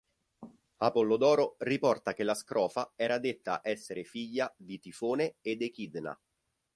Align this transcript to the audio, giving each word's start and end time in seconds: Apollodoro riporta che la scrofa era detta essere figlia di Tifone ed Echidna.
Apollodoro 0.77 1.57
riporta 1.59 2.15
che 2.15 2.23
la 2.23 2.33
scrofa 2.33 2.93
era 2.95 3.19
detta 3.19 3.61
essere 3.63 4.03
figlia 4.03 4.51
di 4.57 4.79
Tifone 4.79 5.35
ed 5.41 5.61
Echidna. 5.61 6.19